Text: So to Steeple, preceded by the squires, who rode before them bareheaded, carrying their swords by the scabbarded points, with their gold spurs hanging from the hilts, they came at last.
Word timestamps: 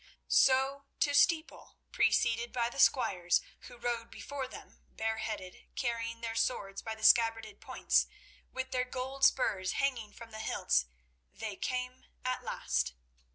So 0.27 0.87
to 1.01 1.13
Steeple, 1.13 1.77
preceded 1.91 2.51
by 2.51 2.71
the 2.71 2.79
squires, 2.79 3.39
who 3.67 3.77
rode 3.77 4.09
before 4.09 4.47
them 4.47 4.81
bareheaded, 4.89 5.67
carrying 5.75 6.21
their 6.21 6.33
swords 6.33 6.81
by 6.81 6.95
the 6.95 7.03
scabbarded 7.03 7.61
points, 7.61 8.07
with 8.51 8.71
their 8.71 8.83
gold 8.83 9.23
spurs 9.25 9.73
hanging 9.73 10.11
from 10.11 10.31
the 10.31 10.39
hilts, 10.39 10.87
they 11.31 11.55
came 11.55 12.07
at 12.25 12.41
last. 12.43 12.95